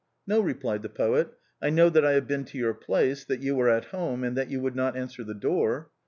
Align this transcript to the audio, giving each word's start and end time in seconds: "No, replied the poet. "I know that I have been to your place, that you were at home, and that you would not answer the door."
"No, 0.25 0.39
replied 0.39 0.81
the 0.81 0.89
poet. 0.89 1.29
"I 1.61 1.69
know 1.69 1.87
that 1.91 2.03
I 2.03 2.13
have 2.13 2.25
been 2.25 2.43
to 2.45 2.57
your 2.57 2.73
place, 2.73 3.23
that 3.25 3.41
you 3.43 3.53
were 3.55 3.69
at 3.69 3.85
home, 3.93 4.23
and 4.23 4.35
that 4.35 4.49
you 4.49 4.59
would 4.59 4.75
not 4.75 4.97
answer 4.97 5.23
the 5.23 5.35
door." 5.35 5.91